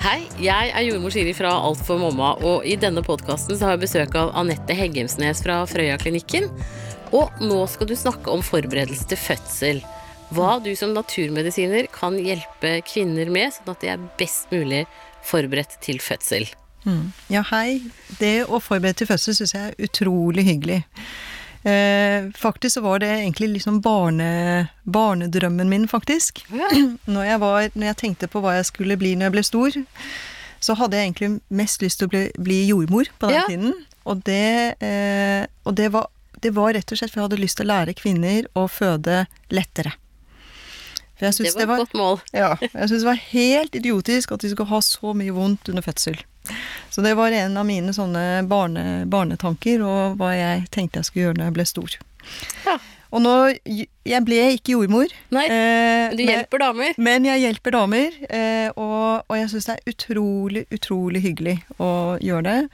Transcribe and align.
Hei, 0.00 0.22
jeg 0.40 0.70
er 0.72 0.84
jordmor 0.86 1.12
Siri 1.12 1.34
fra 1.36 1.50
Alt 1.60 1.82
for 1.84 2.00
mamma, 2.00 2.30
og 2.40 2.62
i 2.64 2.72
denne 2.80 3.02
podkasten 3.04 3.58
har 3.60 3.74
jeg 3.74 3.82
besøk 3.82 4.14
av 4.16 4.30
Anette 4.40 4.72
Heggemsnes 4.72 5.42
fra 5.44 5.58
Frøya-klinikken. 5.68 6.46
Og 7.12 7.42
nå 7.44 7.58
skal 7.68 7.90
du 7.90 7.92
snakke 8.00 8.32
om 8.32 8.40
forberedelse 8.40 9.10
til 9.10 9.20
fødsel. 9.20 9.82
Hva 10.32 10.54
du 10.64 10.70
som 10.78 10.94
naturmedisiner 10.96 11.90
kan 11.92 12.16
hjelpe 12.16 12.78
kvinner 12.88 13.28
med, 13.28 13.52
sånn 13.52 13.74
at 13.74 13.84
de 13.84 13.92
er 13.92 14.08
best 14.16 14.48
mulig 14.54 14.86
forberedt 15.28 15.76
til 15.84 16.00
fødsel. 16.00 16.48
Ja, 17.28 17.44
hei. 17.52 17.82
Det 18.16 18.46
å 18.48 18.56
forberede 18.56 19.02
til 19.02 19.10
fødsel 19.12 19.36
syns 19.36 19.52
jeg 19.52 19.74
er 19.74 19.84
utrolig 19.84 20.46
hyggelig. 20.48 20.80
Eh, 21.62 22.30
faktisk 22.40 22.74
så 22.78 22.80
var 22.80 22.98
det 23.02 23.08
egentlig 23.10 23.48
liksom 23.58 23.80
barne, 23.84 24.68
barnedrømmen 24.88 25.68
min, 25.68 25.88
faktisk. 25.88 26.44
Når 27.04 27.24
jeg, 27.26 27.40
var, 27.40 27.68
når 27.74 27.86
jeg 27.90 27.96
tenkte 28.00 28.28
på 28.32 28.40
hva 28.40 28.54
jeg 28.56 28.68
skulle 28.70 28.96
bli 28.96 29.14
når 29.14 29.28
jeg 29.28 29.34
ble 29.36 29.42
stor, 29.44 29.76
så 30.60 30.74
hadde 30.76 30.96
jeg 30.96 31.10
egentlig 31.10 31.30
mest 31.48 31.82
lyst 31.84 32.00
til 32.00 32.08
å 32.08 32.12
bli, 32.14 32.22
bli 32.40 32.60
jordmor 32.68 33.10
på 33.18 33.28
den 33.28 33.36
Ja. 33.36 33.44
tiden. 33.48 33.74
Og, 34.08 34.22
det, 34.24 34.76
eh, 34.80 35.44
og 35.68 35.74
det, 35.76 35.90
var, 35.92 36.08
det 36.40 36.54
var 36.56 36.72
rett 36.72 36.88
og 36.92 36.96
slett 36.98 37.12
for 37.12 37.20
jeg 37.20 37.28
hadde 37.28 37.42
lyst 37.42 37.58
til 37.60 37.68
å 37.68 37.72
lære 37.74 37.94
kvinner 37.98 38.48
å 38.56 38.64
føde 38.68 39.26
lettere. 39.52 39.92
Det 41.20 41.28
var 41.68 41.76
et 41.76 41.82
godt 41.84 41.94
mål. 42.00 42.20
ja, 42.32 42.54
jeg 42.62 42.72
syntes 42.72 43.02
det 43.02 43.10
var 43.10 43.18
helt 43.28 43.74
idiotisk 43.76 44.32
at 44.32 44.40
de 44.40 44.48
skulle 44.54 44.72
ha 44.72 44.78
så 44.80 45.12
mye 45.12 45.34
vondt 45.36 45.68
under 45.68 45.84
fødsel. 45.84 46.16
Så 46.90 47.02
det 47.04 47.14
var 47.18 47.32
en 47.32 47.56
av 47.60 47.66
mine 47.68 47.92
sånne 47.94 48.42
barne, 48.50 49.04
barnetanker, 49.10 49.82
og 49.86 50.16
hva 50.18 50.32
jeg 50.34 50.64
tenkte 50.74 50.98
jeg 51.00 51.04
skulle 51.10 51.26
gjøre 51.28 51.38
når 51.38 51.50
jeg 51.50 51.56
ble 51.58 51.66
stor. 51.70 51.98
Ja. 52.66 52.78
Og 53.10 53.22
nå 53.24 53.34
Jeg 54.06 54.22
ble 54.22 54.38
ikke 54.54 54.76
jordmor. 54.76 55.10
Nei, 55.34 55.46
eh, 55.50 56.10
Du 56.14 56.22
hjelper 56.22 56.58
damer. 56.62 56.92
men 56.96 57.24
jeg 57.26 57.40
hjelper 57.42 57.70
damer, 57.74 58.10
eh, 58.30 58.70
og, 58.76 59.24
og 59.28 59.36
jeg 59.36 59.48
syns 59.50 59.66
det 59.66 59.76
er 59.78 59.90
utrolig, 59.92 60.66
utrolig 60.70 61.22
hyggelig 61.22 61.56
å 61.78 62.18
gjøre 62.22 62.42
det. 62.42 62.68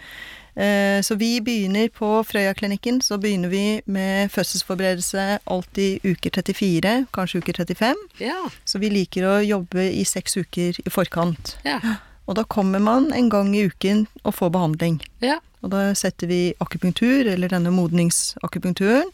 Eh, 0.56 1.00
så 1.04 1.16
vi 1.20 1.40
begynner 1.44 1.88
på 1.92 2.22
Frøya-klinikken, 2.24 3.02
så 3.04 3.18
begynner 3.20 3.48
vi 3.52 3.80
med 3.86 4.30
fødselsforberedelse 4.32 5.38
alltid 5.52 6.04
uker 6.04 6.30
34, 6.30 7.06
kanskje 7.12 7.40
uker 7.44 7.52
35. 7.64 7.96
Ja. 8.24 8.38
Så 8.64 8.80
vi 8.80 8.88
liker 8.92 9.28
å 9.28 9.34
jobbe 9.44 9.88
i 9.92 10.04
seks 10.08 10.36
uker 10.36 10.76
i 10.84 10.90
forkant. 10.92 11.56
Ja. 11.64 11.80
Og 12.26 12.34
da 12.34 12.44
kommer 12.44 12.78
man 12.82 13.12
en 13.14 13.28
gang 13.30 13.52
i 13.56 13.66
uken 13.66 14.06
og 14.24 14.34
får 14.34 14.50
behandling. 14.50 15.00
ja. 15.20 15.38
Og 15.64 15.70
da 15.72 15.94
setter 15.98 16.28
vi 16.30 16.54
akupunktur, 16.62 17.26
eller 17.26 17.48
denne 17.50 17.70
modningsakupunkturen. 17.74 19.08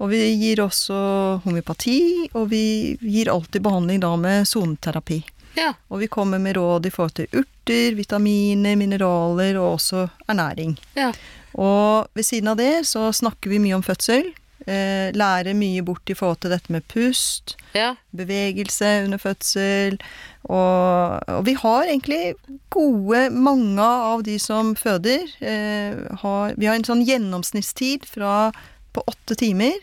Og 0.00 0.08
vi 0.14 0.20
gir 0.40 0.62
også 0.64 0.96
homeopati, 1.44 2.28
og 2.32 2.46
vi 2.52 2.96
gir 3.02 3.28
alltid 3.28 3.60
behandling 3.62 4.00
da 4.00 4.14
med 4.16 4.46
soneterapi. 4.48 5.18
ja. 5.58 5.74
Og 5.90 5.98
vi 6.00 6.06
kommer 6.08 6.38
med 6.38 6.56
råd 6.56 6.86
i 6.86 6.90
forhold 6.90 7.14
til 7.18 7.26
urter, 7.36 7.94
vitaminer, 7.98 8.76
mineraler 8.76 9.58
og 9.60 9.74
også 9.74 10.08
ernæring. 10.28 10.78
ja. 10.96 11.12
Og 11.54 12.06
ved 12.14 12.22
siden 12.24 12.48
av 12.48 12.56
det 12.56 12.86
så 12.86 13.10
snakker 13.12 13.50
vi 13.50 13.58
mye 13.58 13.74
om 13.74 13.82
fødsel. 13.82 14.30
Eh, 14.68 15.08
lære 15.16 15.54
mye 15.56 15.80
bort 15.80 16.10
i 16.12 16.14
forhold 16.14 16.42
til 16.42 16.52
dette 16.52 16.68
med 16.72 16.84
pust, 16.92 17.54
ja. 17.72 17.94
bevegelse 18.12 18.90
under 19.06 19.20
fødsel. 19.20 19.96
Og, 20.44 21.16
og 21.32 21.46
vi 21.46 21.54
har 21.56 21.88
egentlig 21.88 22.34
gode 22.72 23.22
Mange 23.32 23.84
av 23.84 24.24
de 24.24 24.36
som 24.40 24.74
føder, 24.76 25.24
eh, 25.40 25.96
har 26.22 26.54
Vi 26.60 26.68
har 26.68 26.76
en 26.76 26.84
sånn 26.84 27.04
gjennomsnittstid 27.08 28.04
fra 28.08 28.50
på 28.92 29.04
åtte 29.06 29.36
timer 29.38 29.76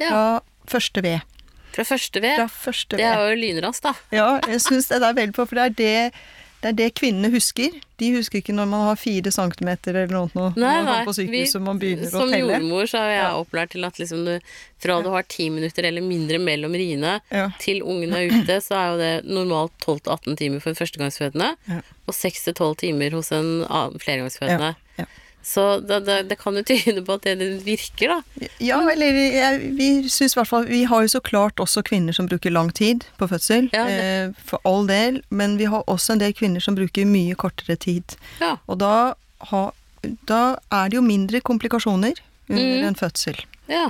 ja. 0.00 0.08
fra 0.08 0.24
første 0.70 1.02
ved. 1.04 1.20
Fra 1.72 1.84
første 1.88 2.22
ved. 2.22 2.36
Fra 2.38 2.48
første 2.48 3.00
Det 3.00 3.08
er 3.08 3.32
jo 3.32 3.40
lynraskt, 3.40 3.84
da. 3.84 3.92
Ja, 4.14 4.28
jeg 4.48 4.60
syns 4.64 4.88
det 4.92 5.02
er 5.02 5.16
veldig 5.16 5.36
på, 5.36 5.48
for 5.48 5.58
det 5.58 5.64
er 5.64 5.76
det, 5.80 6.22
det 6.62 6.68
er 6.70 6.76
det 6.78 6.86
kvinnene 6.94 7.28
husker. 7.34 7.74
De 7.98 8.08
husker 8.14 8.38
ikke 8.40 8.54
når 8.54 8.68
man 8.70 8.84
har 8.86 8.96
fire 8.98 9.30
centimeter 9.34 9.96
eller 9.98 10.12
noe. 10.14 10.30
Når 10.34 10.56
Nei, 10.62 10.74
man 10.78 10.84
nei. 10.86 11.04
på 11.08 11.14
sykehuset 11.16 11.56
og 11.58 11.62
man 11.66 11.80
begynner 11.82 12.06
å 12.06 12.10
som 12.14 12.30
telle. 12.30 12.52
jordmor 12.54 12.86
så 12.90 13.00
er 13.02 13.10
jeg 13.10 13.22
Ja. 13.24 13.32
opplært 13.42 13.70
til 13.74 13.84
at 13.84 13.98
liksom 13.98 14.24
du, 14.24 14.38
fra 14.78 15.00
du 15.02 15.08
har 15.10 15.22
ti 15.28 15.48
minutter 15.50 15.84
eller 15.90 16.00
mindre 16.06 16.38
mellom 16.38 16.72
riene 16.72 17.20
Ja. 17.30 17.48
til 17.58 17.82
ungen 17.82 18.14
er 18.14 18.30
ute, 18.30 18.60
så 18.62 18.74
er 18.78 18.86
jo 18.92 18.98
det 18.98 19.24
normalt 19.26 19.72
12-18 19.82 20.36
timer 20.38 20.60
for 20.62 20.70
en 20.70 20.76
førstegangsfødende, 20.76 21.56
Ja. 21.68 21.80
og 22.06 22.14
6-12 22.14 22.76
timer 22.78 23.10
hos 23.10 23.32
en 23.32 23.66
flergangsfødende. 23.98 24.74
Ja, 24.98 25.04
ja. 25.04 25.06
Så 25.42 25.80
det, 25.82 25.96
det, 26.06 26.16
det 26.30 26.36
kan 26.38 26.54
jo 26.54 26.62
tyde 26.62 27.02
på 27.02 27.16
at 27.18 27.24
det, 27.26 27.32
det 27.40 27.48
virker, 27.66 28.12
da. 28.14 28.48
Ja, 28.62 28.76
eller 28.92 29.16
jeg, 29.18 29.60
vi 29.74 29.88
syns 30.08 30.36
i 30.36 30.38
hvert 30.38 30.48
fall 30.50 30.68
Vi 30.70 30.84
har 30.86 31.02
jo 31.02 31.10
så 31.10 31.20
klart 31.20 31.58
også 31.62 31.82
kvinner 31.82 32.14
som 32.14 32.28
bruker 32.30 32.54
lang 32.54 32.70
tid 32.78 33.04
på 33.18 33.26
fødsel, 33.30 33.66
Ja, 33.74 33.86
eh, 33.90 34.30
for 34.46 34.62
all 34.68 34.86
del. 34.86 35.18
Men 35.30 35.56
vi 35.58 35.66
har 35.72 35.82
også 35.90 36.14
en 36.14 36.22
del 36.22 36.32
kvinner 36.38 36.62
som 36.62 36.78
bruker 36.78 37.04
mye 37.10 37.34
kortere 37.34 37.74
tid. 37.76 38.14
Ja. 38.40 38.56
Og 38.70 38.78
da, 38.78 38.92
ha, 39.50 39.62
da 40.30 40.42
er 40.70 40.88
det 40.92 41.00
jo 41.00 41.02
mindre 41.06 41.40
komplikasjoner 41.42 42.14
under 42.48 42.62
Mm. 42.82 42.86
en 42.92 42.94
fødsel. 42.98 43.36
ja. 43.70 43.88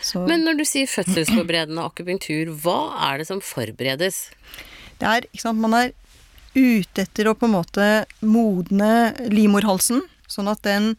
Så 0.00 0.20
Men 0.28 0.44
når 0.46 0.58
du 0.60 0.64
sier 0.64 0.86
fødselsforberedende 0.86 1.82
akupunktur, 1.82 2.52
hva 2.62 2.76
er 3.10 3.18
det 3.18 3.26
som 3.26 3.40
forberedes? 3.42 4.30
det 5.00 5.06
er, 5.08 5.26
ikke 5.34 5.42
sant, 5.42 5.58
man 5.58 5.74
er 5.74 5.90
ute 6.54 7.02
etter 7.02 7.26
å 7.30 7.34
på 7.34 7.46
en 7.48 7.54
måte 7.56 7.88
modne 8.22 9.14
livmorhalsen, 9.30 10.00
sånn 10.38 10.50
at 10.52 10.62
den 10.66 10.92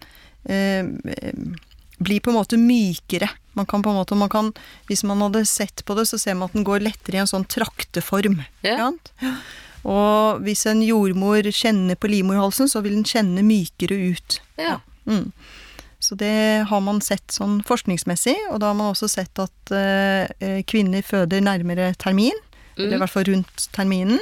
eh, 0.45 0.83
eh, 1.15 1.33
blir 1.99 2.21
på 2.23 2.31
en 2.31 2.37
måte 2.39 2.59
mykere. 2.59 3.27
Man 3.59 3.65
kan 3.67 3.81
på 3.83 3.91
en 3.91 3.97
måte, 3.99 4.15
man 4.15 4.29
kan, 4.31 4.53
Hvis 4.87 5.01
man 5.03 5.19
hadde 5.25 5.41
sett 5.49 5.81
på 5.85 5.95
det, 5.97 6.05
så 6.07 6.19
ser 6.21 6.37
man 6.39 6.47
at 6.47 6.53
den 6.55 6.63
går 6.67 6.79
lettere 6.85 7.17
i 7.17 7.23
en 7.23 7.27
sånn 7.27 7.47
trakteform. 7.49 8.37
Ja. 8.63 8.91
Og 9.87 10.41
hvis 10.43 10.65
en 10.69 10.81
jordmor 10.83 11.47
kjenner 11.55 11.95
på 11.99 12.09
livmorhalsen, 12.11 12.67
så 12.71 12.81
vil 12.83 12.97
den 12.99 13.07
kjenne 13.07 13.43
mykere 13.47 13.95
ut. 14.13 14.39
Ja. 14.59 14.77
Mm. 15.07 15.31
Så 15.99 16.15
det 16.19 16.65
har 16.69 16.81
man 16.83 17.01
sett 17.03 17.27
sånn 17.35 17.59
forskningsmessig, 17.67 18.35
og 18.53 18.59
da 18.63 18.69
har 18.71 18.77
man 18.79 18.93
også 18.93 19.09
sett 19.11 19.39
at 19.43 19.73
eh, 19.75 20.61
kvinner 20.67 21.03
føder 21.03 21.43
nærmere 21.43 21.93
termin, 21.99 22.35
eller 22.77 22.93
i 22.93 22.95
Mm. 22.95 22.99
hvert 23.03 23.11
fall 23.11 23.27
rundt 23.27 23.67
terminen. 23.75 24.19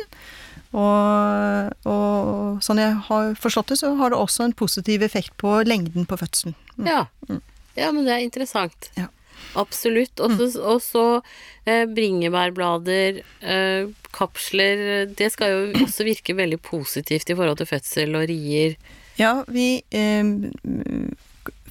Og, 0.75 1.73
og 1.87 2.63
sånn 2.65 2.81
jeg 2.81 2.95
har 3.07 3.35
forstått 3.39 3.71
det, 3.71 3.77
så 3.79 3.93
har 3.99 4.11
det 4.11 4.19
også 4.19 4.43
en 4.47 4.53
positiv 4.57 5.03
effekt 5.05 5.35
på 5.39 5.59
lengden 5.67 6.07
på 6.09 6.17
fødselen. 6.19 6.55
Mm. 6.77 6.87
Ja. 6.89 7.05
ja, 7.77 7.91
men 7.91 8.03
det 8.05 8.13
er 8.17 8.25
interessant. 8.25 8.89
Ja. 8.97 9.07
Absolutt. 9.57 10.19
Og 10.19 10.81
så- 10.81 11.21
eh, 11.65 11.85
bringebærblader, 11.85 13.21
eh, 13.41 13.87
kapsler 14.11 15.05
Det 15.15 15.31
skal 15.31 15.49
jo 15.51 15.85
også 15.85 16.03
virke 16.05 16.35
veldig 16.35 16.59
positivt 16.61 17.29
i 17.29 17.35
forhold 17.35 17.57
til 17.57 17.69
fødsel 17.69 18.15
og 18.15 18.27
rier. 18.29 18.75
Ja, 19.17 19.43
vi 19.47 19.83
eh, 19.91 20.23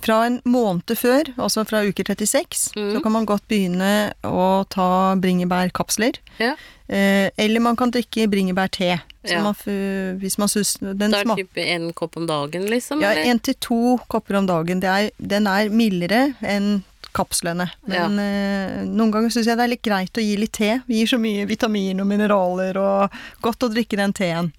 Fra 0.05 0.27
en 0.27 0.41
måned 0.45 0.93
før, 0.99 1.31
altså 1.41 1.65
fra 1.67 1.81
uke 1.87 2.05
36, 2.05 2.73
Mm. 2.77 2.93
så 2.95 3.03
kan 3.03 3.13
man 3.13 3.27
godt 3.27 3.47
begynne 3.49 4.13
å 4.25 4.67
ta 4.69 5.15
bringebærkapsler. 5.17 6.19
Ja. 6.39 6.55
Eh, 6.89 7.31
eller 7.39 7.61
man 7.61 7.77
kan 7.77 7.91
drikke 7.91 8.29
bringebærte. 8.31 9.01
Ja. 9.27 9.41
man, 9.43 9.55
hvis 10.21 10.37
man 10.39 10.47
syns 10.49 10.77
den 10.79 11.11
Da 11.11 11.19
er 11.19 11.25
det 11.25 11.37
type 11.49 11.59
en 11.67 11.93
kopp 11.93 12.17
om 12.17 12.27
dagen, 12.29 12.69
liksom? 12.71 13.01
Ja, 13.03 13.11
én 13.15 13.41
til 13.43 13.55
to 13.59 13.99
kopper 14.09 14.37
om 14.39 14.47
dagen. 14.47 14.79
Det 14.81 14.87
er, 14.89 15.11
den 15.19 15.49
er 15.51 15.69
mildere 15.69 16.37
enn 16.47 16.85
kapslene. 17.17 17.71
Men 17.89 18.19
eh, 18.21 18.85
noen 18.87 19.11
ganger 19.11 19.31
syns 19.35 19.47
jeg 19.49 19.57
det 19.59 19.65
er 19.65 19.73
litt 19.73 19.83
greit 19.83 20.13
å 20.21 20.23
gi 20.23 20.37
litt 20.39 20.53
te. 20.53 20.77
Vi 20.87 21.01
gir 21.01 21.11
så 21.11 21.19
mye 21.19 21.47
vitamin 21.49 21.99
og 22.05 22.07
mineraler, 22.07 22.77
og 22.79 23.11
godt 23.43 23.67
å 23.67 23.73
drikke 23.73 23.97
den 23.99 24.13
teen. 24.15 24.53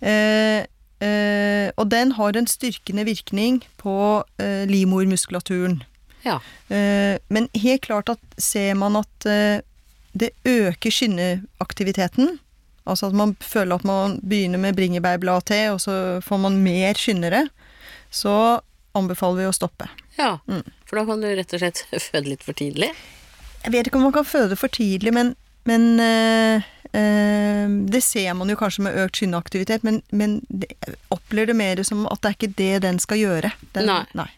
Eh, 0.00 0.64
eh, 1.02 1.68
og 1.76 1.90
den 1.90 2.14
har 2.18 2.38
en 2.38 2.48
styrkende 2.50 3.04
virkning 3.08 3.62
på 3.82 3.96
eh, 4.38 4.62
livmormuskulaturen. 4.70 5.82
Ja. 6.22 6.38
Eh, 6.68 7.18
men 7.28 7.48
helt 7.58 7.82
klart 7.82 8.12
at 8.12 8.22
ser 8.38 8.74
man 8.78 8.96
at 9.00 9.26
eh, 9.26 9.60
det 10.12 10.30
øker 10.44 10.92
skinneaktiviteten, 10.92 12.38
altså 12.84 13.08
at 13.08 13.16
man 13.16 13.34
føler 13.40 13.78
at 13.78 13.86
man 13.88 14.18
begynner 14.22 14.60
med 14.60 14.76
bringebærbladte, 14.76 15.64
og 15.72 15.80
så 15.80 15.94
får 16.24 16.42
man 16.42 16.60
mer 16.62 16.98
skynnere, 16.98 17.46
så 18.10 18.60
anbefaler 18.94 19.42
vi 19.42 19.48
å 19.48 19.56
stoppe. 19.56 19.88
ja. 20.18 20.38
Mm. 20.46 20.64
For 20.86 21.00
da 21.00 21.06
kan 21.08 21.22
du 21.24 21.30
rett 21.32 21.54
og 21.56 21.62
slett 21.62 21.86
føde 22.10 22.28
litt 22.28 22.42
for 22.44 22.52
tidlig. 22.52 22.90
Jeg 23.62 23.72
vet 23.72 23.88
ikke 23.88 23.96
om 23.96 24.08
man 24.10 24.14
kan 24.14 24.26
føde 24.28 24.58
for 24.60 24.68
tidlig, 24.68 25.14
men, 25.14 25.32
men 25.64 26.00
eh, 26.02 26.66
det 26.92 28.02
ser 28.04 28.34
man 28.36 28.48
jo 28.52 28.56
kanskje 28.60 28.82
med 28.84 28.96
økt 29.06 29.16
skinneaktivitet, 29.22 29.82
men, 29.86 30.02
men 30.12 30.40
opplever 31.14 31.46
det 31.52 31.56
mer 31.56 31.82
som 31.88 32.06
at 32.10 32.20
det 32.20 32.28
er 32.32 32.36
ikke 32.38 32.54
det 32.58 32.72
den 32.84 32.98
skal 33.02 33.16
gjøre. 33.22 33.52
Den, 33.72 33.88
Nei. 34.14 34.28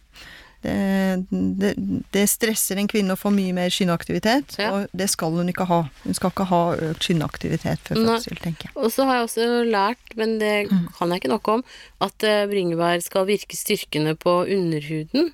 Det, 0.65 1.27
det, 1.61 1.73
det 2.15 2.23
stresser 2.31 2.79
en 2.81 2.87
kvinne 2.89 3.13
å 3.13 3.21
få 3.21 3.29
mye 3.35 3.53
mer 3.53 3.69
skinneaktivitet, 3.75 4.55
Ja. 4.63 4.71
og 4.73 4.95
det 4.97 5.11
skal 5.13 5.35
hun 5.37 5.51
ikke 5.53 5.67
ha. 5.69 5.83
Hun 6.07 6.17
skal 6.17 6.33
ikke 6.33 6.47
ha 6.49 6.61
økt 6.89 7.05
skinneaktivitet 7.05 7.83
før 7.85 8.01
fødsel, 8.01 8.39
tenker 8.41 8.71
jeg. 8.71 8.77
Og 8.81 8.89
så 8.95 9.05
har 9.05 9.19
jeg 9.19 9.27
også 9.29 9.49
lært, 9.69 10.15
men 10.17 10.39
det 10.41 10.71
Mm. 10.71 10.87
kan 10.97 11.11
jeg 11.13 11.21
ikke 11.21 11.35
nok 11.35 11.49
om, 11.59 11.65
at 12.01 12.25
eh, 12.25 12.47
bringebær 12.49 13.03
skal 13.05 13.27
virke 13.29 13.57
styrkende 13.59 14.15
på 14.17 14.39
underhuden. 14.49 15.33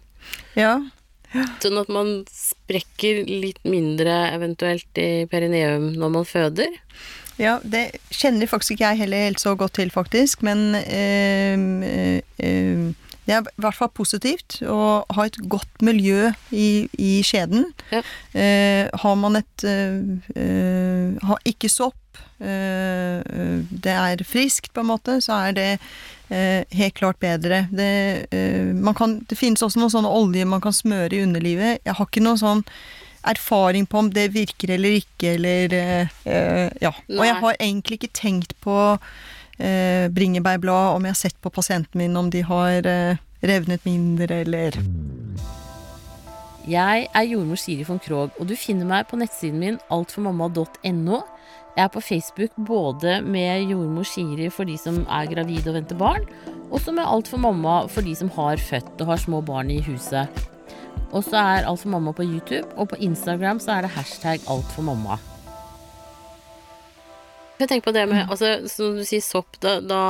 Ja, 0.58 0.80
Sånn 1.32 1.78
at 1.78 1.90
man 1.92 2.24
sprekker 2.34 3.22
litt 3.28 3.60
mindre 3.68 4.14
eventuelt 4.34 4.98
i 4.98 5.26
perineum 5.30 5.92
når 5.98 6.14
man 6.16 6.26
føder. 6.28 6.80
Ja, 7.40 7.58
det 7.64 8.00
kjenner 8.12 8.50
faktisk 8.50 8.74
ikke 8.74 8.90
jeg 8.90 9.04
heller 9.04 9.28
helt 9.30 9.40
så 9.40 9.54
godt 9.56 9.78
til, 9.78 9.92
faktisk. 9.94 10.42
Men 10.44 10.74
øh, 10.74 12.20
øh, 12.44 12.90
det 13.30 13.36
er 13.36 13.46
i 13.46 13.62
hvert 13.62 13.76
fall 13.78 13.92
positivt 13.94 14.58
å 14.66 15.04
ha 15.14 15.24
et 15.28 15.38
godt 15.52 15.84
miljø 15.86 16.32
i, 16.50 16.88
i 16.98 17.10
skjeden. 17.22 17.68
Ja. 17.92 18.02
Eh, 18.34 18.88
har 18.90 19.16
man 19.20 19.38
et 19.38 19.64
eh, 19.66 20.00
eh, 20.34 21.14
Har 21.22 21.38
ikke 21.46 21.70
sopp, 21.70 21.99
eh, 22.40 23.20
eh, 23.20 23.58
det 23.70 23.96
er 23.96 24.24
friskt 24.26 24.72
på 24.74 24.84
en 24.84 24.90
måte, 24.92 25.18
så 25.24 25.38
er 25.48 25.56
det 25.56 25.68
eh, 26.30 26.64
helt 26.78 26.96
klart 26.98 27.20
bedre. 27.22 27.66
Det, 27.70 27.90
man 28.74 28.96
kan, 28.96 29.20
det 29.28 29.38
finnes 29.38 29.62
også 29.62 29.80
noen 29.82 29.92
sånne 29.92 30.14
oljer 30.22 30.48
man 30.48 30.64
kan 30.64 30.74
smøre 30.74 31.14
i 31.16 31.22
underlivet. 31.26 31.84
Jeg 31.84 31.98
har 31.98 32.10
ikke 32.10 32.24
noen 32.24 32.40
sånn 32.40 32.66
erfaring 33.22 33.86
på 33.86 33.98
om 33.98 34.10
det 34.12 34.30
virker 34.32 34.74
eller 34.76 35.00
ikke, 35.00 35.34
eller 35.34 35.74
eh, 35.74 36.70
Ja. 36.80 36.92
Og 37.08 37.24
jeg 37.26 37.36
har 37.42 37.56
egentlig 37.58 38.00
ikke 38.00 38.14
tenkt 38.16 38.54
på 38.64 38.76
eh, 39.58 40.08
bringebærblad, 40.08 40.94
om 40.96 41.04
jeg 41.04 41.16
har 41.16 41.20
sett 41.20 41.40
på 41.42 41.50
pasienten 41.50 41.98
min 42.00 42.16
om 42.16 42.30
de 42.30 42.42
har 42.42 42.86
eh, 42.86 43.16
revnet 43.42 43.84
mindre, 43.84 44.42
eller 44.44 44.76
Jeg 46.68 47.08
er 47.14 47.22
jordmor 47.22 47.56
Siri 47.56 47.84
von 47.88 47.98
Krogh, 47.98 48.32
og 48.38 48.48
du 48.48 48.56
finner 48.56 48.86
meg 48.86 49.08
på 49.08 49.16
nettsiden 49.20 49.60
min 49.60 49.78
altformamma.no. 49.90 51.20
Jeg 51.76 51.84
er 51.84 51.92
på 51.94 52.02
Facebook 52.02 52.50
både 52.66 53.20
med 53.22 53.70
jordmor 53.70 54.02
Shiri 54.02 54.50
for 54.50 54.66
de 54.68 54.76
som 54.78 55.02
er 55.06 55.30
gravide 55.30 55.70
og 55.70 55.78
venter 55.78 55.98
barn, 55.98 56.26
og 56.70 56.82
så 56.82 56.92
med 56.92 57.06
Alt 57.06 57.30
for 57.30 57.38
mamma 57.38 57.86
for 57.86 58.06
de 58.06 58.14
som 58.14 58.30
har 58.34 58.58
født 58.58 59.00
og 59.00 59.12
har 59.12 59.22
små 59.22 59.40
barn 59.40 59.70
i 59.70 59.80
huset. 59.86 60.28
Og 61.12 61.24
så 61.24 61.36
er 61.38 61.66
Alt 61.70 61.84
for 61.84 61.94
mamma 61.94 62.12
på 62.12 62.26
YouTube, 62.26 62.66
og 62.76 62.90
på 62.90 63.00
Instagram 63.00 63.62
så 63.62 63.78
er 63.78 63.86
det 63.86 63.96
hashtag 63.96 64.42
alt 64.50 64.72
for 64.74 64.82
mamma. 64.82 65.18
Jeg 67.60 67.68
tenker 67.68 67.90
på 67.90 67.94
det 67.96 68.06
med, 68.08 68.24
altså, 68.32 68.68
Som 68.70 68.96
du 68.98 69.04
sier 69.06 69.22
sopp 69.24 69.58
da, 69.60 69.76
da, 69.84 70.00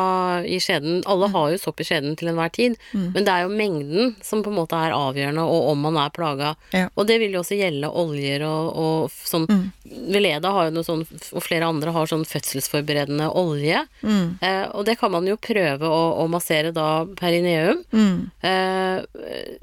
i 0.46 0.60
skjeden 0.62 1.02
Alle 1.10 1.30
har 1.32 1.50
jo 1.52 1.60
sopp 1.60 1.82
i 1.82 1.86
skjeden 1.86 2.16
til 2.18 2.30
enhver 2.30 2.52
tid, 2.54 2.76
men 2.92 3.26
det 3.26 3.32
er 3.32 3.44
jo 3.44 3.54
mengden 3.54 4.14
som 4.24 4.44
på 4.44 4.52
en 4.52 4.58
måte 4.60 4.78
er 4.78 4.94
avgjørende, 4.94 5.42
og 5.42 5.70
om 5.72 5.84
man 5.86 5.98
er 6.00 6.12
plaga. 6.14 6.54
Ja. 6.74 6.88
Og 6.94 7.08
det 7.08 7.18
vil 7.22 7.34
jo 7.34 7.42
også 7.42 7.58
gjelde 7.58 7.90
oljer 7.90 8.44
og, 8.46 8.70
og 8.80 9.14
sånn 9.26 9.48
Veleda 9.90 10.52
har 10.54 10.68
jo 10.68 10.74
noe 10.76 10.86
sånn, 10.86 11.02
og 11.34 11.42
flere 11.42 11.66
andre 11.66 11.92
har 11.94 12.08
sånn 12.10 12.22
fødselsforberedende 12.28 13.26
olje. 13.36 13.82
Mm. 14.06 14.38
Eh, 14.38 14.66
og 14.76 14.86
det 14.86 14.96
kan 15.00 15.10
man 15.10 15.26
jo 15.26 15.38
prøve 15.40 15.88
å, 15.88 16.02
å 16.22 16.26
massere 16.30 16.70
da 16.74 17.02
perineum. 17.18 17.82
Mm. 17.90 18.30
Eh, 18.46 19.00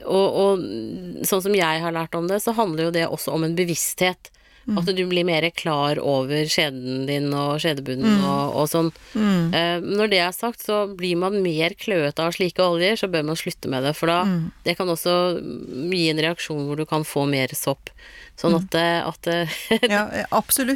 og, 0.04 0.40
og 0.44 0.66
sånn 1.28 1.46
som 1.46 1.56
jeg 1.56 1.84
har 1.84 1.96
lært 1.96 2.18
om 2.18 2.28
det, 2.28 2.42
så 2.44 2.56
handler 2.58 2.90
jo 2.90 2.96
det 2.98 3.06
også 3.08 3.38
om 3.38 3.48
en 3.48 3.56
bevissthet. 3.58 4.32
Mm. 4.68 4.78
At 4.82 4.90
du 4.98 5.06
blir 5.08 5.24
mer 5.24 5.46
klar 5.56 5.96
over 6.04 6.44
skjeden 6.52 7.06
din 7.08 7.30
og 7.34 7.62
skjedebunnen 7.64 8.20
og, 8.28 8.56
og 8.60 8.66
sånn. 8.68 8.90
Mm. 9.16 9.54
Eh, 9.56 9.78
når 9.96 10.10
det 10.12 10.20
er 10.20 10.34
sagt, 10.36 10.60
så 10.66 10.82
blir 10.98 11.16
man 11.16 11.38
mer 11.42 11.72
kløete 11.80 12.20
av 12.20 12.34
slike 12.36 12.60
oljer, 12.66 12.98
så 13.00 13.08
bør 13.08 13.24
man 13.30 13.40
slutte 13.40 13.70
med 13.72 13.84
det. 13.88 13.94
For 13.96 14.08
da 14.12 14.18
Mm. 14.28 14.52
det 14.66 14.76
kan 14.78 14.88
også 14.92 15.14
gi 15.94 16.10
en 16.12 16.20
reaksjon 16.20 16.66
hvor 16.68 16.76
du 16.76 16.86
kan 16.86 17.04
få 17.08 17.24
mer 17.30 17.48
sopp. 17.56 17.90
Sånn 18.38 18.54
Mm. 18.54 18.60
at, 18.60 18.70
det- 18.70 19.08
at 19.08 19.22
det- 19.80 19.90
Ja, 19.90 20.04
eh, 20.14 20.26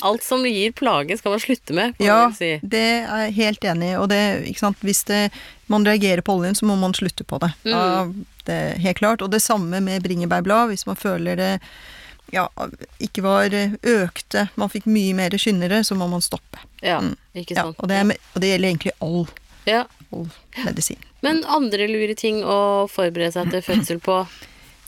alt 0.01 0.23
som 0.23 0.43
gir 0.45 0.71
plage, 0.71 1.17
skal 1.19 1.31
man 1.35 1.39
slutte 1.39 1.73
med, 1.73 1.93
Ja, 1.99 2.31
si. 2.31 2.59
det 2.63 2.79
er 3.05 3.25
jeg 3.27 3.33
helt 3.35 3.59
enig 3.61 3.91
i. 3.91 3.95
Og 3.99 4.07
det, 4.09 4.55
hvis 4.81 5.03
det, 5.05 5.31
man 5.67 5.83
reagerer 5.85 6.21
på 6.23 6.39
oljen, 6.39 6.55
så 6.55 6.63
må 6.65 6.77
man 6.79 6.93
slutte 6.93 7.23
på 7.27 7.39
det. 7.39 7.51
Mm. 7.65 7.71
Ja, 7.75 8.07
det 8.45 8.53
er 8.55 8.79
helt 8.79 8.97
klart. 8.97 9.21
Og 9.21 9.29
det 9.31 9.41
samme 9.41 9.81
med 9.81 10.01
bringebærblad. 10.01 10.69
Hvis 10.71 10.87
man 10.87 10.95
føler 10.95 11.35
det 11.35 11.59
ja, 12.31 12.47
ikke 13.03 13.23
var 13.25 13.53
økte, 13.53 14.47
man 14.59 14.71
fikk 14.71 14.87
mye 14.91 15.15
mer 15.17 15.35
skyndere, 15.37 15.83
så 15.87 15.97
må 15.99 16.07
man 16.11 16.23
stoppe. 16.23 16.61
Ja, 16.81 16.99
ikke 17.35 17.55
sant. 17.57 17.75
Ja, 17.77 17.83
og, 17.83 17.89
det 17.91 18.19
og 18.33 18.41
det 18.43 18.53
gjelder 18.53 18.71
egentlig 18.73 18.95
all, 18.99 19.27
Ja. 19.69 19.83
all 20.11 20.29
medisin. 20.65 20.99
Men 21.21 21.43
andre 21.45 21.87
lure 21.91 22.15
ting 22.17 22.41
å 22.43 22.87
forberede 22.89 23.35
seg 23.35 23.51
til 23.53 23.61
fødsel 23.65 24.01
på? 24.03 24.23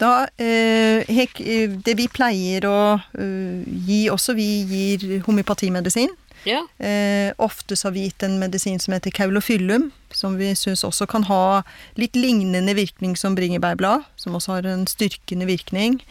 Da, 0.01 0.25
eh, 0.41 1.05
eh, 1.07 1.69
det 1.85 1.93
vi 1.95 2.07
pleier 2.11 2.65
å 2.65 2.77
eh, 2.97 3.61
gi 3.87 3.99
også, 4.11 4.33
vi 4.35 4.47
gir 4.67 5.21
homeopatimedisin. 5.27 6.09
Ja. 6.49 6.63
Eh, 6.81 7.31
ofte 7.37 7.75
så 7.75 7.87
har 7.87 7.93
vi 7.95 8.07
gitt 8.07 8.23
en 8.25 8.39
medisin 8.41 8.79
som 8.81 8.97
heter 8.97 9.13
kaulofyllum, 9.15 9.91
som 10.11 10.35
vi 10.41 10.49
syns 10.59 10.83
også 10.83 11.07
kan 11.07 11.23
ha 11.29 11.61
litt 11.95 12.17
lignende 12.19 12.75
virkning 12.75 13.15
som 13.15 13.37
bringebærblad, 13.37 14.03
som 14.19 14.35
også 14.35 14.57
har 14.57 14.67
en 14.73 14.83
styrkende 14.89 15.47
virkning. 15.47 16.01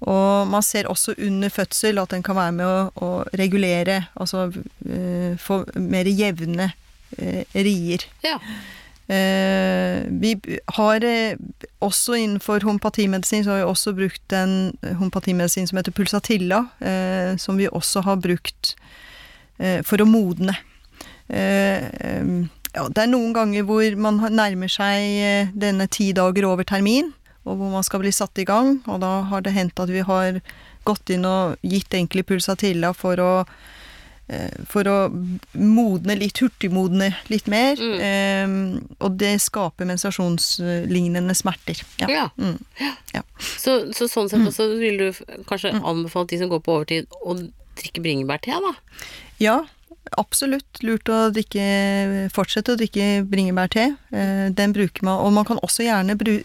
Og 0.00 0.48
man 0.52 0.62
ser 0.62 0.88
også 0.90 1.14
under 1.18 1.48
fødsel 1.48 1.98
at 1.98 2.10
den 2.12 2.22
kan 2.22 2.36
være 2.36 2.52
med 2.52 2.66
å, 2.66 2.80
å 3.00 3.10
regulere, 3.38 4.02
altså 4.14 4.50
eh, 4.88 5.36
få 5.40 5.62
mer 5.80 6.08
jevne 6.10 6.72
eh, 7.18 7.44
rier. 7.54 8.04
ja. 8.26 8.40
Eh, 9.06 10.02
vi 10.10 10.32
har 10.74 11.04
eh, 11.06 11.36
også 11.78 12.16
innenfor 12.18 12.64
homopatimedisin, 12.66 13.44
så 13.44 13.52
har 13.52 13.60
vi 13.60 13.68
også 13.70 13.92
brukt 13.94 14.34
en 14.34 14.72
homopatimedisin 14.82 15.68
som 15.70 15.78
heter 15.78 15.94
pulsatilla, 15.94 16.64
eh, 16.82 17.36
som 17.38 17.54
vi 17.56 17.68
også 17.70 18.02
har 18.02 18.18
brukt 18.18 18.74
eh, 19.62 19.78
for 19.86 20.02
å 20.02 20.08
modne. 20.10 20.56
Eh, 21.30 21.86
ja, 22.74 22.88
det 22.90 23.04
er 23.04 23.12
noen 23.12 23.30
ganger 23.36 23.62
hvor 23.68 23.94
man 23.96 24.18
nærmer 24.34 24.74
seg 24.74 25.06
eh, 25.22 25.54
denne 25.54 25.86
ti 25.86 26.10
dager 26.16 26.50
over 26.50 26.66
termin, 26.66 27.12
og 27.46 27.60
hvor 27.60 27.72
man 27.72 27.86
skal 27.86 28.02
bli 28.02 28.12
satt 28.14 28.38
i 28.42 28.46
gang, 28.48 28.80
og 28.90 29.00
da 29.04 29.20
har 29.30 29.46
det 29.46 29.54
hendt 29.56 29.80
at 29.82 29.92
vi 29.92 30.04
har 30.06 30.40
gått 30.86 31.10
inn 31.14 31.26
og 31.26 31.56
gitt 31.66 31.94
egentlig 31.94 32.26
pulsatilla 32.28 32.92
for 32.94 33.22
å 33.22 33.30
eh, 34.28 34.54
for 34.70 34.88
å 34.90 34.96
modne 35.54 36.18
litt, 36.18 36.42
hurtigmodne 36.42 37.12
litt 37.30 37.50
mer. 37.50 37.78
Mm. 37.78 38.50
Um, 38.50 38.96
og 38.98 39.18
det 39.22 39.36
skaper 39.42 39.88
menstruasjonslignende 39.88 41.34
smerter. 41.38 41.82
Ja. 42.02 42.10
ja. 42.10 42.26
Mm. 42.38 42.58
Så, 43.38 43.78
så 43.94 44.10
sånn 44.10 44.30
sett 44.32 44.46
også 44.46 44.68
vil 44.78 45.00
du 45.00 45.22
kanskje 45.48 45.76
anbefale 45.78 46.30
de 46.32 46.42
som 46.42 46.50
går 46.50 46.62
på 46.66 46.80
overtid, 46.80 47.14
å 47.22 47.38
drikke 47.76 48.02
bringebærte, 48.02 48.56
da? 48.64 48.74
ja, 49.42 49.56
absolutt 50.18 50.82
lurt 50.86 51.08
å 51.10 51.30
drikke, 51.34 51.64
fortsette 52.34 52.74
å 52.74 52.78
drikke 52.78 53.24
bringebærte. 53.28 53.88
Eh, 54.12 54.46
den 54.54 54.72
bruker 54.76 55.04
man, 55.08 55.18
og 55.24 55.32
man 55.32 55.44
kan 55.48 55.58
også 55.62 55.86
gjerne 55.86 56.16
bru, 56.18 56.36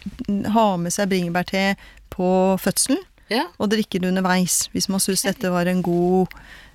ha 0.54 0.66
med 0.76 0.92
seg 0.94 1.08
bringebærte 1.12 1.76
på 2.12 2.58
fødselen, 2.60 2.98
Ja. 3.30 3.46
og 3.58 3.70
drikke 3.70 4.00
det 4.00 4.10
underveis, 4.10 4.68
hvis 4.74 4.88
man 4.92 5.00
syns 5.00 5.22
dette 5.22 5.48
var 5.50 5.66
en 5.70 5.80
god, 5.82 6.28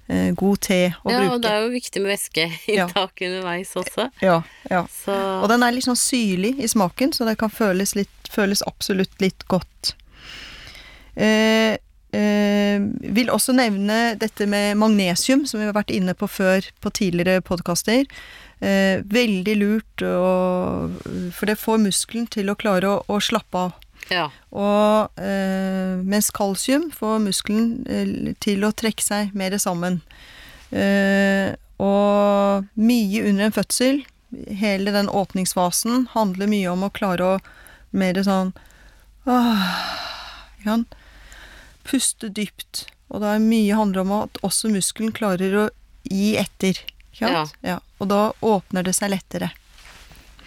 eh, 0.09 0.31
god 0.33 0.61
te 0.61 0.79
å 1.05 1.11
ja, 1.11 1.19
og 1.33 1.41
det 1.43 1.51
er 1.51 1.61
jo 1.67 1.69
viktig 1.75 2.01
med 2.01 2.15
væskeinntak 2.15 3.21
underveis 3.27 3.73
også. 3.75 4.09
Ja, 4.21 4.41
ja. 4.71 4.85
Så 4.87 5.13
Og 5.43 5.49
den 5.49 5.63
er 5.63 5.71
litt 5.75 5.85
sånn 5.85 5.99
syrlig 5.99 6.55
i 6.59 6.67
smaken, 6.67 7.11
så 7.13 7.25
det 7.27 7.37
kan 7.37 7.49
føles, 7.49 7.95
litt, 7.95 8.09
føles 8.31 8.63
absolutt 8.65 9.19
litt 9.21 9.45
godt. 9.47 9.93
Eh, 11.15 11.77
eh, 12.15 12.83
vil 13.15 13.31
også 13.33 13.55
nevne 13.57 14.15
dette 14.19 14.47
med 14.49 14.77
magnesium, 14.79 15.45
som 15.47 15.61
vi 15.61 15.67
har 15.67 15.75
vært 15.77 15.93
inne 15.93 16.15
på 16.17 16.29
før 16.29 16.67
på 16.83 16.93
tidligere 16.95 17.43
podkaster. 17.45 18.05
Eh, 18.59 19.03
veldig 19.05 19.55
lurt, 19.59 20.01
å, 20.01 20.89
for 21.35 21.49
det 21.49 21.59
får 21.61 21.83
muskelen 21.83 22.27
til 22.33 22.49
å 22.49 22.57
klare 22.57 22.89
å, 22.89 23.03
å 23.07 23.19
slappe 23.21 23.67
av. 23.67 23.77
ja. 24.13 24.29
Og 24.55 25.21
eh, 25.21 25.99
mens 26.01 26.31
kalsium 26.33 26.89
får 26.95 27.19
muskelen 27.25 27.69
eh, 27.91 28.33
til 28.43 28.65
å 28.65 28.73
trekke 28.73 29.03
seg 29.03 29.35
mer 29.37 29.57
sammen. 29.61 30.01
Eh, 30.71 31.53
og 31.77 32.65
mye 32.73 33.25
under 33.29 33.47
en 33.47 33.53
fødsel, 33.53 34.01
hele 34.49 34.91
den 34.91 35.09
åpningsfasen, 35.09 36.07
handler 36.15 36.49
mye 36.49 36.71
om 36.71 36.87
å 36.87 36.93
klare 36.93 37.27
å 37.27 37.37
mer 37.95 38.17
sånn 38.25 38.51
åh, 39.27 39.67
ja? 40.65 40.79
Puste 41.87 42.29
dypt. 42.29 42.85
Og 43.07 43.23
da 43.23 43.35
er 43.35 43.43
mye 43.43 43.77
handler 43.77 44.03
om 44.03 44.13
at 44.23 44.39
også 44.45 44.71
muskelen 44.73 45.13
klarer 45.15 45.55
å 45.55 45.67
gi 46.07 46.35
etter. 46.39 46.79
Sant? 47.15 47.55
Ja. 47.65 47.79
Og 48.01 48.11
da 48.11 48.31
åpner 48.45 48.85
det 48.85 48.93
seg 48.97 49.13
lettere. 49.15 49.53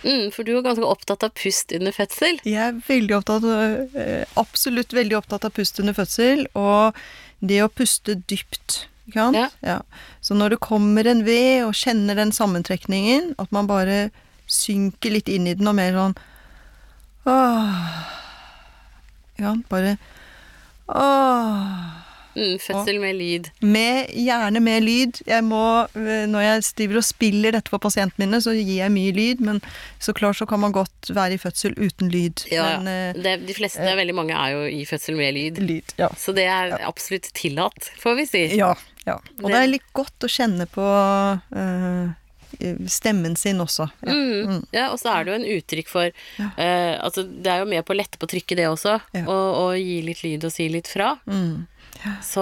Mm, 0.01 0.31
for 0.33 0.47
du 0.47 0.55
er 0.55 0.65
ganske 0.65 0.87
opptatt 0.87 1.25
av 1.27 1.33
pust 1.37 1.73
under 1.77 1.93
fødsel. 1.93 2.39
Jeg 2.49 2.61
er 2.61 2.79
veldig 2.87 3.17
opptatt 3.19 3.45
av, 3.45 3.97
eh, 4.01 4.25
absolutt 4.41 4.95
veldig 4.97 5.19
opptatt 5.19 5.45
av 5.45 5.53
pust 5.53 5.81
under 5.81 5.97
fødsel, 5.97 6.47
og 6.57 6.97
det 7.45 7.61
å 7.65 7.69
puste 7.69 8.17
dypt. 8.17 8.87
Sant? 9.13 9.37
Ja. 9.61 9.81
Så 10.23 10.37
når 10.39 10.55
det 10.55 10.61
kommer 10.61 11.07
en 11.07 11.25
ved, 11.25 11.65
og 11.67 11.75
kjenner 11.75 12.17
den 12.17 12.33
sammentrekningen, 12.33 13.35
at 13.39 13.51
man 13.53 13.67
bare 13.67 14.11
synker 14.47 15.11
litt 15.11 15.29
inn 15.29 15.47
i 15.47 15.55
den, 15.55 15.69
og 15.69 15.77
mer 15.79 15.93
sånn 15.93 16.17
åh, 17.27 18.07
Ikke 19.35 19.45
sant? 19.45 19.69
Bare 19.69 19.99
åh, 20.95 21.87
Mm, 22.31 22.61
fødsel 22.63 23.01
med 23.03 23.17
lyd. 23.19 23.49
Med, 23.61 24.07
gjerne 24.15 24.61
med 24.63 24.85
lyd. 24.87 25.19
Jeg 25.27 25.43
må, 25.43 25.83
eh, 25.99 26.29
når 26.31 26.41
jeg 26.45 26.63
driver 26.79 27.01
og 27.01 27.05
spiller 27.05 27.51
dette 27.57 27.69
for 27.73 27.83
pasientene 27.83 28.23
mine, 28.23 28.39
så 28.41 28.55
gir 28.55 28.77
jeg 28.85 28.93
mye 28.95 29.11
lyd, 29.13 29.41
men 29.43 29.59
så 29.99 30.15
klart 30.15 30.39
så 30.39 30.47
kan 30.49 30.61
man 30.63 30.71
godt 30.73 31.11
være 31.11 31.35
i 31.35 31.41
fødsel 31.43 31.75
uten 31.75 32.09
lyd. 32.09 32.45
Ja, 32.53 32.79
men, 32.79 32.87
ja. 32.87 33.11
eh, 33.11 33.19
Det, 33.19 33.35
de 33.49 33.57
fleste, 33.59 33.83
veldig 33.83 34.15
mange, 34.15 34.39
er 34.39 34.55
jo 34.55 34.63
i 34.63 34.85
fødsel 34.87 35.17
med 35.19 35.35
lyd. 35.35 35.59
lyd, 35.59 35.93
ja. 35.99 36.09
Så 36.17 36.33
det 36.33 36.47
er 36.47 36.79
absolutt 36.87 37.33
tillatt, 37.35 37.91
får 37.99 38.17
vi 38.23 38.27
si. 38.31 38.45
Ja, 38.57 38.75
ja. 39.07 39.15
Og 39.19 39.51
Det- 39.51 39.51
det 39.51 39.63
er 39.65 39.67
litt 39.67 39.93
godt 39.93 40.21
å 40.23 40.31
kjenne 40.31 40.69
på 40.71 40.87
eh, 41.57 42.15
stemmen 42.91 43.37
sin 43.37 43.61
også. 43.63 43.87
Ja. 44.07 44.13
Mm. 44.15 44.63
Ja, 44.75 44.87
og 44.93 44.99
så 45.01 45.13
er 45.15 45.25
det 45.27 45.33
jo 45.33 45.39
en 45.41 45.51
uttrykk 45.59 45.89
for 45.91 46.07
eh, 46.11 46.95
Altså, 47.01 47.25
det 47.27 47.51
er 47.53 47.63
jo 47.63 47.69
med 47.71 47.85
på 47.87 47.95
å 47.95 47.99
lette 48.01 48.19
på 48.21 48.29
trykket, 48.31 48.57
det 48.61 48.69
også. 48.71 48.97
Ja. 49.17 49.25
Og, 49.27 49.47
og 49.65 49.77
gi 49.79 50.01
litt 50.07 50.23
lyd 50.27 50.45
og 50.49 50.53
si 50.55 50.69
litt 50.73 50.89
fra. 50.91 51.15
Mm. 51.31 51.67
Så, 52.25 52.41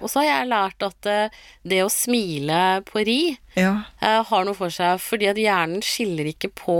og 0.00 0.08
så 0.08 0.22
har 0.22 0.26
jeg 0.30 0.48
lært 0.48 0.84
at 0.86 1.08
eh, 1.12 1.34
det 1.68 1.82
å 1.84 1.90
smile 1.92 2.60
på 2.88 3.02
ri 3.04 3.20
Ja. 3.58 3.74
eh, 4.00 4.22
har 4.24 4.46
noe 4.48 4.56
for 4.56 4.72
seg, 4.72 4.96
fordi 5.04 5.28
at 5.28 5.36
hjernen 5.40 5.82
skiller 5.84 6.30
ikke 6.32 6.48
på 6.56 6.78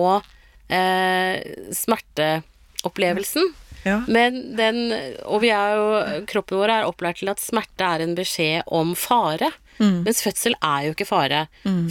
eh, 0.72 1.36
smerteopplevelsen. 1.76 3.52
Ja. 3.86 4.00
Men 4.10 4.56
den 4.58 4.80
Og 5.30 5.40
vi 5.44 5.52
er 5.54 5.76
jo 5.78 6.24
Kroppen 6.26 6.58
vår 6.58 6.72
er 6.74 6.88
opplært 6.88 7.20
til 7.22 7.30
at 7.30 7.42
smerte 7.42 7.86
er 7.86 8.02
en 8.02 8.16
beskjed 8.18 8.66
om 8.74 8.94
fare. 8.98 9.52
Mm. 9.78 10.04
Mens 10.06 10.22
fødsel 10.24 10.54
er 10.64 10.86
jo 10.86 10.94
ikke 10.94 11.06
fare. 11.08 11.42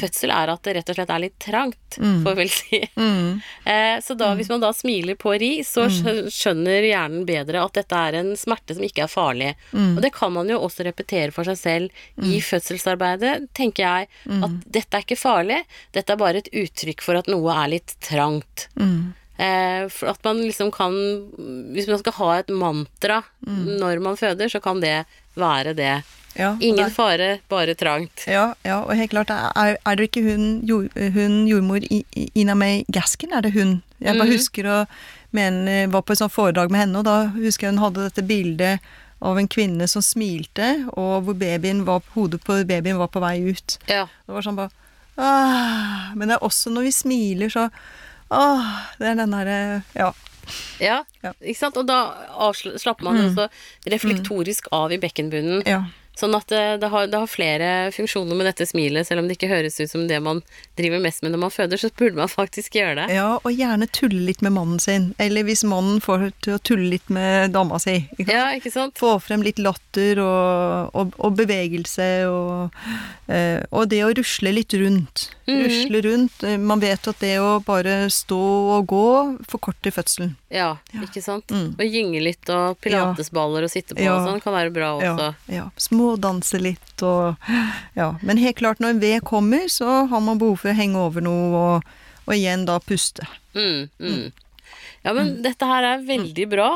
Fødsel 0.01 0.33
er 0.33 0.51
at 0.51 0.63
det 0.65 0.73
rett 0.77 0.89
og 0.89 0.97
slett 0.97 1.11
er 1.13 1.21
litt 1.21 1.35
trangt, 1.41 1.97
får 1.99 2.31
vi 2.31 2.39
vel 2.39 2.51
si. 2.51 2.79
Mm. 2.97 3.41
Eh, 3.69 3.97
så 4.01 4.15
da, 4.17 4.31
hvis 4.37 4.49
man 4.49 4.63
da 4.63 4.71
smiler 4.73 5.17
på 5.21 5.35
ri, 5.37 5.51
så 5.67 5.85
skjønner 5.91 6.87
hjernen 6.87 7.27
bedre 7.27 7.61
at 7.61 7.77
dette 7.77 7.99
er 8.07 8.17
en 8.21 8.31
smerte 8.39 8.77
som 8.77 8.87
ikke 8.87 9.05
er 9.05 9.11
farlig. 9.11 9.51
Og 9.75 10.01
det 10.03 10.11
kan 10.15 10.33
man 10.33 10.49
jo 10.49 10.61
også 10.65 10.87
repetere 10.87 11.33
for 11.35 11.47
seg 11.47 11.59
selv 11.61 12.25
i 12.25 12.39
fødselsarbeidet, 12.41 13.51
tenker 13.57 13.85
jeg. 13.85 14.09
At 14.41 14.57
dette 14.65 14.97
er 14.97 15.05
ikke 15.05 15.19
farlig, 15.19 15.61
dette 15.93 16.15
er 16.15 16.21
bare 16.21 16.41
et 16.41 16.49
uttrykk 16.65 17.05
for 17.05 17.21
at 17.21 17.29
noe 17.31 17.53
er 17.53 17.75
litt 17.77 17.95
trangt. 18.03 18.67
Mm. 18.79 19.13
Eh, 19.37 19.87
for 19.91 20.13
at 20.13 20.21
man 20.23 20.37
liksom 20.39 20.69
kan 20.71 20.93
Hvis 21.75 21.89
man 21.91 21.99
skal 21.99 22.13
ha 22.21 22.27
et 22.39 22.51
mantra 22.55 23.17
når 23.43 23.99
man 23.99 24.15
føder, 24.15 24.47
så 24.47 24.61
kan 24.63 24.79
det 24.79 25.03
være 25.35 25.73
det. 25.75 26.03
Ja, 26.35 26.57
Ingen 26.59 26.85
der. 26.85 26.89
fare, 26.91 27.27
bare 27.49 27.75
trangt. 27.75 28.25
Ja, 28.27 28.53
ja, 28.63 28.81
og 28.83 28.95
helt 28.95 29.11
klart, 29.11 29.29
er, 29.31 29.77
er 29.79 29.95
det 29.95 30.09
ikke 30.09 30.23
hun, 30.23 30.61
jord, 30.67 30.89
hun 31.15 31.45
jordmor 31.47 31.83
Ina 32.35 32.55
May 32.55 32.83
Gaskin, 32.91 33.31
er 33.31 33.45
det 33.45 33.53
hun? 33.55 33.81
Jeg 33.99 34.17
bare 34.17 34.27
mm. 34.27 34.33
husker 34.35 34.67
å 34.67 34.77
mene, 35.35 35.85
var 35.91 36.03
på 36.03 36.15
et 36.15 36.19
sånt 36.19 36.35
foredrag 36.35 36.71
med 36.71 36.83
henne, 36.83 36.99
og 36.99 37.07
da 37.07 37.31
husker 37.37 37.67
jeg 37.67 37.75
hun 37.75 37.83
hadde 37.85 38.07
dette 38.09 38.25
bildet 38.27 38.83
av 39.23 39.39
en 39.39 39.47
kvinne 39.47 39.87
som 39.87 40.03
smilte, 40.03 40.73
og 40.99 41.27
hvor 41.27 41.37
babyen 41.39 41.85
var, 41.87 42.03
hodet 42.17 42.43
på 42.43 42.59
babyen 42.67 42.99
var 42.99 43.11
på 43.13 43.23
vei 43.23 43.37
ut. 43.47 43.77
Ja. 43.87 44.03
Det 44.27 44.35
var 44.35 44.45
sånn 44.45 44.59
bare 44.59 44.73
Åh. 45.15 46.11
Men 46.19 46.27
det 46.27 46.35
er 46.35 46.43
også 46.43 46.73
når 46.75 46.89
vi 46.89 46.91
smiler, 46.91 47.51
så 47.53 47.69
ah, 48.31 48.85
Det 48.99 49.07
er 49.07 49.15
den 49.15 49.31
derre 49.31 49.83
Ja. 49.95 50.11
Ja, 50.79 51.03
Ja. 51.23 51.31
ikke 51.41 51.57
sant? 51.57 51.77
Og 51.77 51.87
da 51.87 51.97
slapper 52.77 53.03
man 53.03 53.17
også 53.17 53.47
reflektorisk 53.89 54.67
av 54.71 54.91
i 54.91 54.97
bekkenbunnen. 54.97 55.63
ja. 55.65 55.83
Sånn 56.15 56.35
at 56.37 56.47
det, 56.47 56.61
det, 56.79 56.87
har, 56.93 57.07
det 57.11 57.19
har 57.19 57.27
flere 57.27 57.69
funksjoner 57.91 58.37
med 58.39 58.47
dette 58.47 58.65
smilet, 58.69 59.03
selv 59.07 59.19
om 59.23 59.27
det 59.27 59.35
ikke 59.35 59.49
høres 59.51 59.75
ut 59.81 59.91
som 59.91 60.05
det 60.07 60.21
man 60.23 60.39
driver 60.79 61.01
mest 61.03 61.23
med 61.25 61.33
når 61.35 61.41
man 61.45 61.51
føder, 61.51 61.77
så 61.81 61.89
burde 61.99 62.15
man 62.15 62.31
faktisk 62.31 62.77
gjøre 62.79 62.95
det. 63.01 63.07
Ja, 63.17 63.33
og 63.41 63.51
gjerne 63.51 63.87
tulle 63.91 64.21
litt 64.29 64.41
med 64.45 64.55
mannen 64.55 64.79
sin. 64.79 65.09
Eller 65.19 65.43
hvis 65.47 65.65
mannen 65.67 65.99
får 66.03 66.29
til 66.45 66.55
å 66.55 66.61
tulle 66.63 66.87
litt 66.93 67.09
med 67.11 67.51
dama 67.55 67.79
si. 67.83 67.97
ikke? 68.17 68.31
Ja, 68.31 68.45
ikke 68.55 68.71
sant? 68.71 68.95
Få 68.99 69.17
frem 69.19 69.43
litt 69.43 69.59
latter 69.59 70.21
og, 70.23 70.95
og, 70.95 71.13
og 71.19 71.35
bevegelse 71.39 72.07
og, 72.31 72.79
eh, 73.27 73.59
og 73.75 73.89
det 73.91 74.01
å 74.07 74.13
rusle 74.15 74.55
litt 74.55 74.73
rundt. 74.79 75.29
Mhm. 75.49 75.61
Rusle 75.65 76.01
rundt. 76.07 76.43
Eh, 76.47 76.57
Man 76.57 76.79
vet 76.81 77.07
at 77.11 77.19
det 77.21 77.35
å 77.43 77.59
bare 77.65 78.05
stå 78.09 78.39
og 78.79 78.87
gå 78.89 79.05
forkorter 79.51 79.91
fødselen. 79.93 80.35
Ja, 80.55 80.69
ikke 81.03 81.21
sant? 81.23 81.51
Mm. 81.51 81.73
Og 81.75 81.83
gynge 81.83 82.21
litt, 82.23 82.47
og 82.53 82.77
pilatesballer 82.83 83.65
å 83.67 83.71
sitte 83.71 83.97
på 83.97 84.05
Ja. 84.05 84.15
og 84.15 84.27
sånn 84.29 84.41
kan 84.43 84.55
være 84.55 84.71
bra 84.73 84.93
også. 84.95 85.27
Ja, 85.49 85.55
ja. 85.57 85.65
Smådanse 85.77 86.61
litt 86.61 87.03
og 87.03 87.35
Ja. 87.95 88.13
Men 88.21 88.37
helt 88.39 88.55
klart, 88.61 88.79
når 88.79 88.95
en 88.95 88.99
ved 89.03 89.21
kommer, 89.27 89.67
så 89.67 90.07
har 90.07 90.21
man 90.21 90.39
behov 90.39 90.59
for 90.63 90.71
å 90.71 90.77
henge 90.77 90.95
over 90.95 91.21
noe 91.21 91.59
og, 91.59 91.83
og 92.27 92.33
igjen 92.33 92.65
da 92.65 92.79
puste. 92.79 93.27
Mm, 93.55 93.89
mm. 93.99 94.31
Ja, 95.05 95.13
men 95.13 95.41
dette 95.45 95.67
her 95.69 95.85
er 95.85 96.05
veldig 96.07 96.45
bra. 96.51 96.69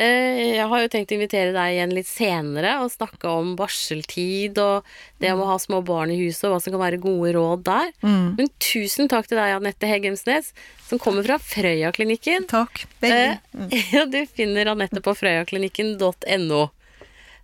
Eh, 0.00 0.56
Jeg 0.56 0.66
har 0.70 0.82
jo 0.82 0.90
tenkt 0.92 1.12
å 1.12 1.16
invitere 1.18 1.52
deg 1.52 1.74
igjen 1.74 1.94
litt 1.96 2.08
senere 2.08 2.76
og 2.84 2.92
snakke 2.94 3.28
om 3.28 3.54
barseltid 3.58 4.58
og 4.62 4.86
det 5.20 5.32
om 5.34 5.42
å 5.44 5.48
ha 5.50 5.56
små 5.60 5.82
barn 5.84 6.12
i 6.14 6.18
huset 6.22 6.46
og 6.48 6.54
hva 6.54 6.60
som 6.64 6.72
kan 6.76 6.84
være 6.84 7.00
gode 7.02 7.32
råd 7.36 7.64
der. 7.66 7.90
Mm. 8.02 8.28
Men 8.38 8.52
tusen 8.62 9.10
takk 9.12 9.28
til 9.28 9.40
deg, 9.40 9.56
Anette 9.58 9.90
Heggemsnes, 9.90 10.52
som 10.88 11.00
kommer 11.02 11.26
fra 11.26 11.38
Frøyaklinikken. 11.42 12.46
Takk. 12.52 12.84
Veldig. 13.02 13.40
Eh, 13.72 13.90
ja, 13.96 14.06
du 14.06 14.20
finner 14.30 14.72
Anette 14.72 15.02
på 15.04 15.14
frøyaklinikken.no. 15.18 16.62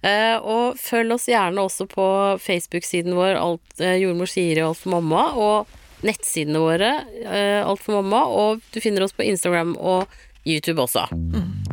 Eh, 0.06 0.36
og 0.38 0.78
følg 0.78 1.16
oss 1.16 1.26
gjerne 1.26 1.64
også 1.66 1.88
på 1.90 2.06
Facebook-siden 2.44 3.16
vår 3.18 3.34
alt, 3.40 3.80
Jordmor 3.98 4.30
sier 4.30 4.62
og 4.62 4.70
Alt 4.72 4.82
for 4.84 4.94
mamma, 4.94 5.24
og 5.34 5.78
nettsidene 6.07 6.61
våre 6.62 6.90
eh, 7.25 7.61
Alt 7.62 7.83
for 7.85 7.99
mamma, 8.00 8.25
og 8.28 8.64
du 8.75 8.81
finner 8.83 9.05
oss 9.07 9.17
på 9.17 9.26
Instagram 9.26 9.76
og 9.78 10.07
YouTube 10.49 10.83
også. 10.83 11.07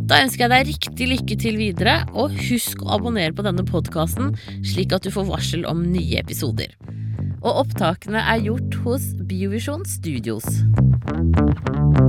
Da 0.05 0.20
ønsker 0.22 0.46
jeg 0.46 0.51
deg 0.51 0.70
riktig 0.70 1.08
lykke 1.10 1.38
til 1.41 1.60
videre, 1.60 1.96
og 2.13 2.36
husk 2.50 2.84
å 2.84 2.96
abonnere 2.98 3.34
på 3.36 3.46
denne 3.46 3.65
podkasten, 3.65 4.36
slik 4.65 4.94
at 4.94 5.05
du 5.05 5.13
får 5.13 5.29
varsel 5.29 5.65
om 5.70 5.86
nye 5.94 6.20
episoder. 6.22 6.75
Og 7.46 7.65
opptakene 7.65 8.22
er 8.22 8.44
gjort 8.46 8.79
hos 8.86 9.12
Biovisjon 9.29 9.86
Studios. 9.89 10.46